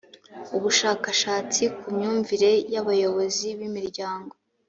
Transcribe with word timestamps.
ubushakashatsi 0.57 1.63
ku 1.79 1.85
myumvire 1.95 2.51
y 2.73 2.75
abayobozi 2.81 3.47
b 3.57 3.59
imiryango 3.69 4.33